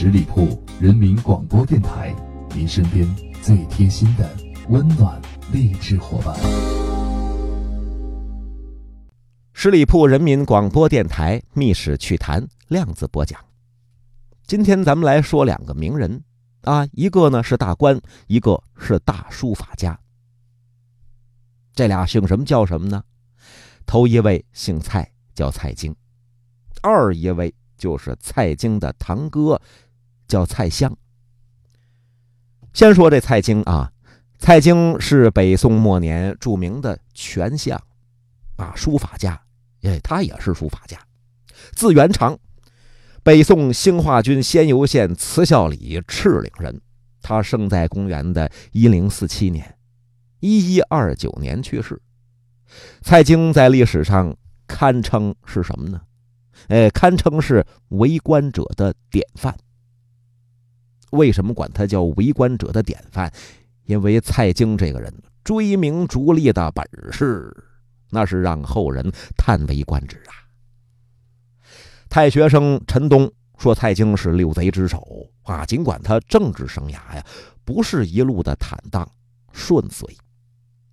[0.00, 2.14] 十里铺人民广播电台，
[2.54, 3.04] 您身边
[3.42, 4.30] 最贴心的
[4.68, 5.20] 温暖
[5.52, 6.36] 励志伙伴。
[9.52, 13.44] 十里铺人民广播电台《密室趣谈》量子播讲。
[14.46, 16.22] 今天咱们来说两个名人
[16.62, 19.98] 啊，一个呢是大官，一个是大书法家。
[21.74, 23.02] 这俩姓什么叫什么呢？
[23.84, 25.92] 头一位姓蔡，叫蔡京；
[26.82, 29.60] 二一位就是蔡京的堂哥，
[30.28, 30.96] 叫蔡襄。
[32.72, 33.90] 先说这蔡京啊，
[34.38, 37.76] 蔡京是北宋末年著名的权相，
[38.56, 39.40] 啊，书法家，
[39.82, 40.96] 哎，他也是书法家，
[41.72, 42.38] 字元长，
[43.24, 46.80] 北宋兴化军仙游县慈孝里赤岭人。
[47.20, 49.74] 他生在公元的一零四七年。
[50.40, 52.00] 一一二九年去世，
[53.02, 54.36] 蔡京在历史上
[54.68, 56.00] 堪称是什么呢？
[56.68, 59.56] 哎，堪称是为官者的典范。
[61.10, 63.32] 为什么管他叫为官者的典范？
[63.84, 67.54] 因为蔡京这个人追名逐利的本事，
[68.10, 70.32] 那是让后人叹为观止啊。
[72.08, 75.64] 太学生陈东说，蔡京是六贼之首啊。
[75.64, 77.24] 尽管他政治生涯呀
[77.64, 79.08] 不是一路的坦荡
[79.52, 80.06] 顺遂。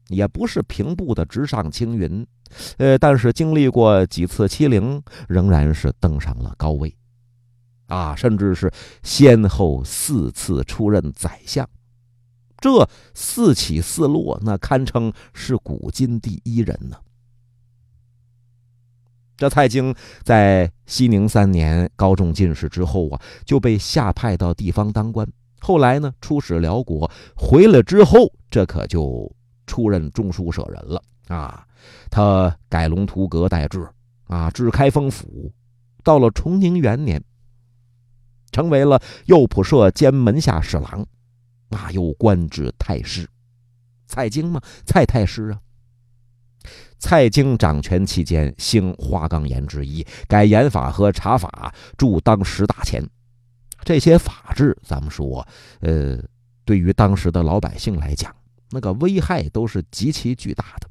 [0.09, 2.23] 也不是平步的直上青云，
[2.77, 6.95] 呃，但是经历过几次欺凌，仍然是登上了高位，
[7.87, 8.71] 啊，甚至是
[9.03, 11.67] 先后四次出任宰相，
[12.59, 16.97] 这四起四落，那堪称是古今第一人呢。
[19.37, 25.27] 这蔡京在熙宁三年高中进士之后啊，就被下派到地方当官，
[25.59, 29.31] 后来呢，出使辽国，回来之后，这可就。
[29.67, 31.65] 出任中书舍人了啊！
[32.11, 33.89] 他改龙图阁代制
[34.27, 35.51] 啊，置开封府。
[36.03, 37.19] 到了崇宁元年，
[38.55, 41.05] 成为了右仆射兼门下侍郎，
[41.67, 43.27] 那，又官至太师。
[44.07, 45.59] 蔡京嘛，蔡太师啊。
[46.97, 53.05] 蔡京掌权期间，兴花岗岩之一，改严法和查法，铸当时大钱。
[53.83, 55.45] 这些法制，咱们说，
[55.81, 56.17] 呃，
[56.63, 58.33] 对于当时的老百姓来讲。
[58.69, 60.89] 那个危害都是极其巨大的，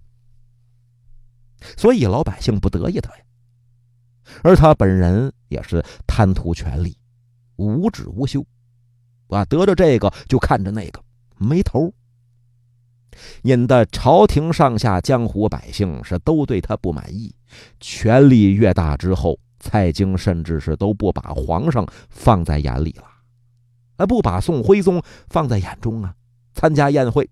[1.79, 3.25] 所以老百姓不得意他呀。
[4.43, 6.97] 而他本人也是贪图权力，
[7.57, 8.45] 无止无休，
[9.29, 11.03] 啊，得着这个就看着那个，
[11.39, 11.93] 没头，
[13.43, 17.35] 引得朝廷上下江湖百姓是都对他不满意。
[17.79, 23.05] 权力越大之后，蔡京甚至是都不把皇上放在眼里了，
[23.97, 26.15] 啊，不把宋徽宗放在眼中啊，
[26.55, 27.29] 参加宴会。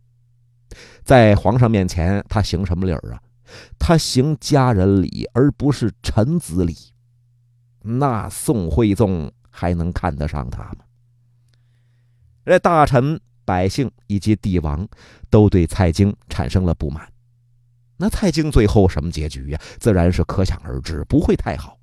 [1.02, 3.20] 在皇上面前，他行什么礼啊？
[3.78, 6.74] 他行家人礼，而不是臣子礼。
[7.82, 10.78] 那宋徽宗还能看得上他吗？
[12.44, 14.88] 这大臣、百姓以及帝王
[15.30, 17.08] 都对蔡京产生了不满。
[17.96, 19.60] 那蔡京最后什么结局呀？
[19.78, 21.78] 自然是可想而知，不会太好。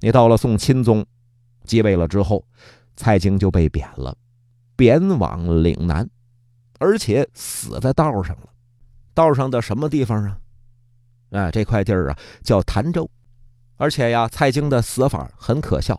[0.00, 1.06] 你到了宋钦宗
[1.64, 2.46] 继位了之后，
[2.94, 4.14] 蔡京就被贬了，
[4.76, 6.06] 贬往岭南。
[6.78, 8.48] 而且死在道上了，
[9.14, 10.38] 道上的什么地方啊？
[11.30, 13.08] 啊，这块地儿啊叫潭州。
[13.76, 15.98] 而且呀，蔡京的死法很可笑。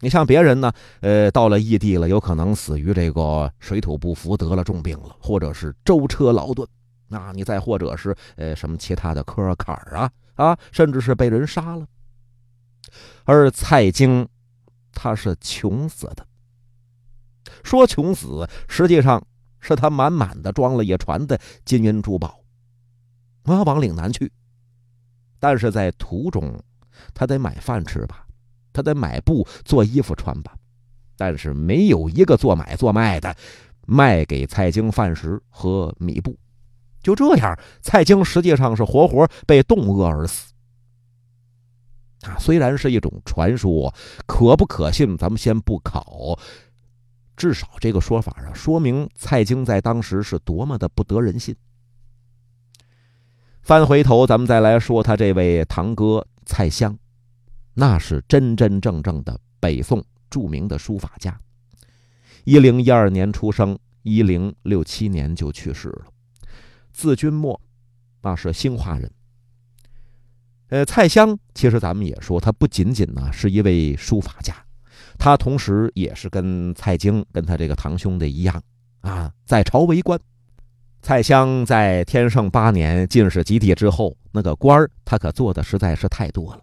[0.00, 6.66] 你像别人呢，呃，到了异地了，有可能死于这个水土不服，得了重病了，或者是舟车劳顿。
[7.08, 11.86] 那你再或者是呃什么其他的科坎儿啊啊，甚至是被人杀了。
[13.24, 14.28] 而蔡京，
[14.92, 16.26] 他是穷死的。
[17.62, 19.24] 说穷死，实际上。
[19.62, 22.40] 是他满满的装了一船的金银珠宝，
[23.42, 24.32] 啊，往岭南去。
[25.38, 26.58] 但是在途中，
[27.12, 28.26] 他得买饭吃吧，
[28.72, 30.54] 他得买布做衣服穿吧。
[31.16, 33.36] 但是没有一个做买做卖的
[33.86, 36.36] 卖给蔡京饭食和米布。
[37.02, 40.52] 就这样，蔡京实际上是活活被冻饿而死。
[42.22, 43.94] 啊，虽然是一种传说，
[44.26, 46.38] 可不可信，咱们先不考。
[47.36, 51.56] 至少这个说法啊，说明蔡京在当时是多么的不得人心。
[53.62, 56.98] 翻回头，咱们再来说他这位堂哥蔡襄，
[57.74, 61.38] 那是真真正正的北宋著名的书法家。
[62.44, 66.06] 一零一二年出生，一零六七年就去世了。
[66.92, 67.60] 字君墨，
[68.22, 69.10] 那是兴化人。
[70.68, 74.54] 呃，蔡襄其实咱们也说，他不仅仅呢是一位书法家。
[75.18, 78.62] 他同时也是跟蔡京跟他这个堂兄弟一样
[79.00, 80.18] 啊，在朝为官。
[81.02, 86.62] 蔡襄在天圣八年进士及第之后，那个官儿他可做的实在是太多了，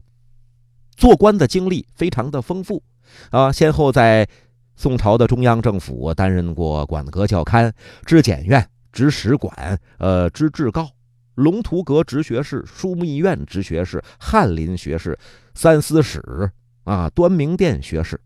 [0.98, 2.84] 做官的经历非常的丰富，
[3.30, 4.28] 啊，先后在
[4.76, 7.72] 宋朝的中央政府担任过馆阁校勘、
[8.04, 10.90] 知检院、知史馆、呃知制诰、
[11.36, 15.18] 龙图阁直学士、枢密院直学士、翰林学士、
[15.54, 16.52] 三司使
[16.84, 18.20] 啊、端明殿学士，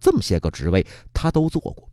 [0.00, 1.88] 这么些个职位他都做过，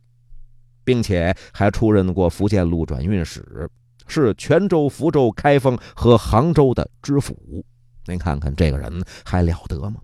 [0.82, 3.70] 并且还出任过福建路转运使。
[4.08, 7.64] 是泉州、福州、开封和杭州的知府，
[8.06, 10.00] 您看看这个人还了得吗？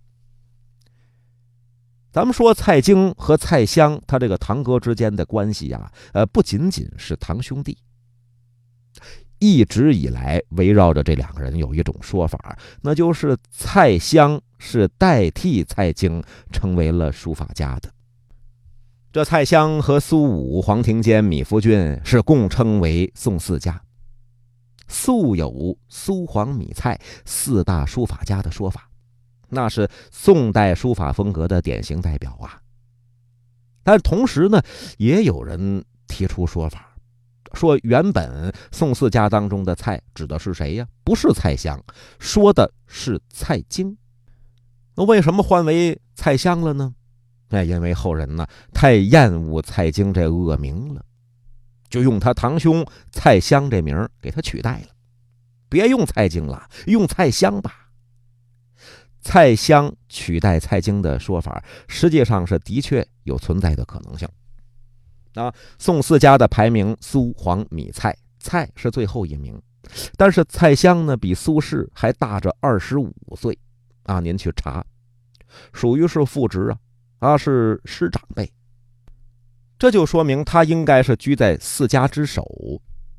[2.11, 7.77] 咱们说蔡京和蔡襄，他这个堂哥之间的关系呀，呃，不仅仅是堂兄弟。
[9.39, 16.21] 一直以来围绕着这两个人有一种说法，那就是蔡襄是代替蔡京
[16.51, 17.93] 成为了书法家的。
[19.13, 23.81] 这蔡襄和苏武、黄庭坚、米芾俊是共称为宋四家。
[24.89, 28.89] 素有苏黄米蔡四大书法家的说法，
[29.49, 32.61] 那是宋代书法风格的典型代表啊。
[33.85, 34.61] 但同时呢，
[34.97, 36.95] 也有人提出说法，
[37.55, 40.87] 说原本宋四家当中的蔡指的是谁呀？
[41.05, 41.83] 不是蔡襄，
[42.19, 43.97] 说的是蔡京。
[44.95, 46.95] 那为什么换为蔡襄了呢？
[47.49, 51.03] 那因为后人呢太厌恶蔡京这恶名了。
[51.89, 54.89] 就用他堂兄蔡襄这名给他取代了，
[55.69, 57.89] 别用蔡京了，用蔡襄吧。
[59.21, 64.29] 蔡襄取代蔡京的说法，实际上是的确有存在的可能性。
[65.35, 69.61] 啊，宋四家的排名，苏黄米蔡，蔡是最后一名，
[70.17, 73.57] 但是蔡襄呢比苏轼还大着二十五岁，
[74.05, 74.85] 啊，您去查，
[75.73, 76.75] 属于是副职
[77.19, 78.51] 啊，啊是师长辈。
[79.79, 82.45] 这就说明他应该是居在四家之首，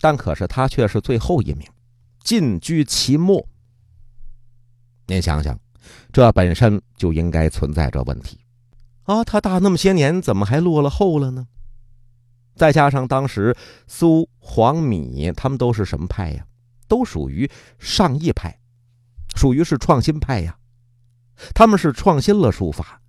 [0.01, 1.65] 但可是他却是最后一名，
[2.21, 3.47] 进居其末。
[5.07, 5.57] 您想想，
[6.11, 8.38] 这本身就应该存在着问题
[9.03, 9.23] 啊！
[9.23, 11.47] 他大那么些年，怎么还落了后了呢？
[12.56, 13.56] 再加上当时
[13.88, 16.45] 苏黄米他们都是什么派呀？
[16.89, 18.59] 都属于上意派，
[19.35, 20.57] 属于是创新派呀。
[21.56, 23.01] 他们是创新了书法，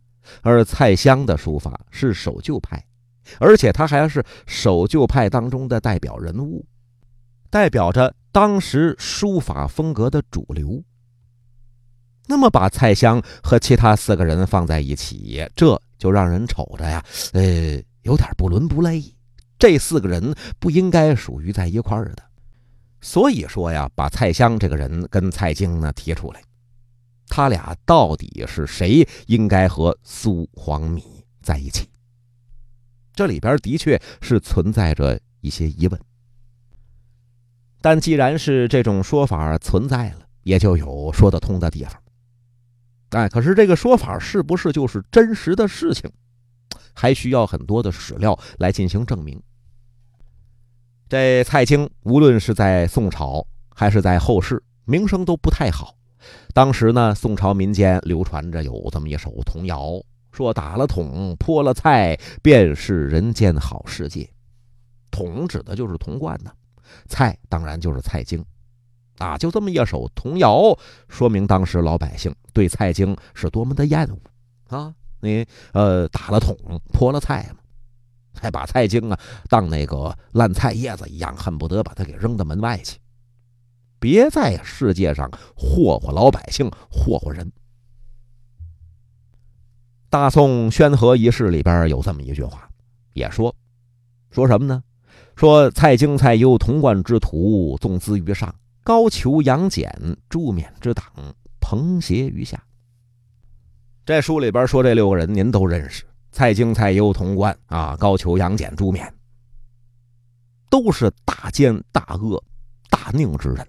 [0.42, 2.86] 而蔡襄的书法是守旧派。
[3.38, 6.64] 而且他还是守旧派当中的代表人物，
[7.50, 10.82] 代表着当时书法风格的主流。
[12.26, 17.42] 那么把蔡襄和其他四个人放在一起，这就让人瞅着呀，呃，
[18.02, 19.02] 有点不伦不类。
[19.58, 22.22] 这四个人不应该属于在一块儿的。
[23.00, 26.40] 所以说呀，把蔡襄这个人跟蔡京呢提出来，
[27.26, 31.02] 他俩到底是谁应该和苏黄米
[31.42, 31.89] 在一起？
[33.20, 36.00] 这里边的确是存在着一些疑问，
[37.82, 41.92] 但既然是这种说法存在了，也就有说得通的地方。
[43.10, 46.10] 哎，可是这个说法是不是就是真实的事情，
[46.94, 49.38] 还需要很多的史料来进行证明。
[51.06, 55.94] 这蔡京无论是在宋朝还是在后世，名声都不太好。
[56.54, 60.02] 当时呢，宋朝民间流传着有这么一首童谣。
[60.32, 64.28] 说打了桶泼了菜，便是人间好世界。
[65.10, 66.52] 桶指的就是童贯呢，
[67.08, 68.44] 菜当然就是蔡京，
[69.18, 70.76] 啊，就这么一首童谣，
[71.08, 74.94] 说明当时老百姓对蔡京是多么的厌恶啊！
[75.20, 76.56] 你呃打了桶
[76.92, 77.58] 泼了菜嘛，
[78.40, 82.98] 还把蔡京啊当那个烂菜叶子一样，恨不得把他给扔到门外去，
[83.98, 87.50] 别在世界上霍霍老百姓，霍霍人。
[90.10, 92.68] 大宋宣和遗事里边有这么一句话，
[93.12, 93.54] 也说，
[94.32, 94.82] 说什么呢？
[95.36, 98.50] 说蔡京、蔡攸同贯之徒，纵资于上；
[98.82, 99.88] 高俅、杨戬、
[100.28, 101.04] 朱冕之党，
[101.60, 102.60] 朋协于下。
[104.04, 109.14] 这书里边说这六个人，您都认识：蔡京、蔡攸、童贯啊，高俅、杨戬、朱冕，
[110.68, 112.42] 都是大奸大恶、
[112.90, 113.64] 大佞之人。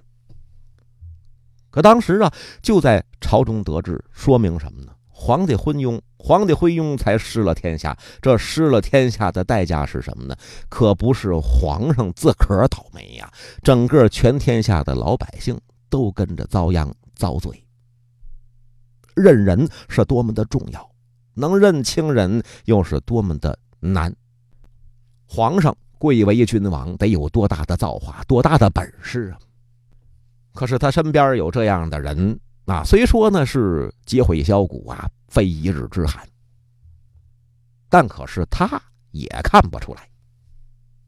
[1.69, 2.33] 可当时啊，
[2.63, 4.91] 就在朝中得志，说明什么呢？
[5.07, 7.97] 皇帝昏庸，皇帝昏庸才失了天下。
[8.21, 10.35] 这失了天下的代价是什么呢？
[10.69, 13.29] 可不是皇上自个儿倒霉呀，
[13.61, 15.59] 整个全天下的老百姓
[15.89, 17.61] 都跟着遭殃遭罪。
[19.13, 20.89] 认人是多么的重要，
[21.33, 24.15] 能认清人又是多么的难。
[25.27, 29.37] 皇上贵为君王，得有多大的造化，多大的本事啊！
[30.53, 32.39] 可是他身边有这样的人。
[32.71, 36.25] 啊，虽说呢是积毁销骨啊，非一日之寒，
[37.89, 40.07] 但可是他也看不出来。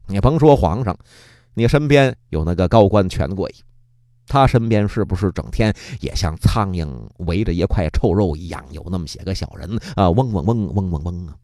[0.06, 0.94] 你甭说皇上，
[1.54, 3.50] 你身边有那个高官权贵，
[4.26, 6.86] 他身边是不是整天也像苍蝇
[7.20, 10.10] 围着一块臭肉一样，有那么些个小人啊？
[10.10, 11.34] 嗡嗡嗡嗡嗡嗡啊！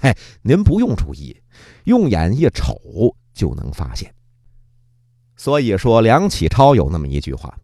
[0.00, 1.36] 嘿，您不用注意，
[1.84, 4.10] 用眼一瞅就能发现。
[5.36, 7.54] 所以说，梁启超有那么一句话：“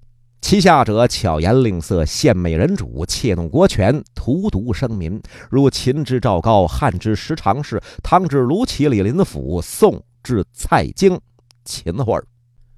[0.46, 5.20] 其下者巧言令色，献美人主，窃弄国权，荼毒生民。
[5.50, 11.20] 如秦之赵高，汉之十常侍，唐之卢杞、李林甫，宋之蔡京、
[11.64, 12.22] 秦桧。”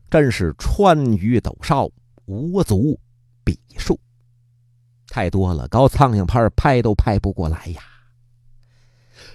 [0.09, 1.91] 真是川渝斗少，
[2.25, 2.99] 无足
[3.45, 4.01] 比数，
[5.07, 7.83] 太多了，高苍蝇拍拍都拍不过来呀！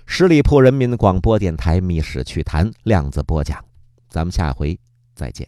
[0.08, 3.64] 十里铺人民广播电台《密室趣谈》量子播讲，
[4.10, 4.80] 咱们下回
[5.14, 5.48] 再见。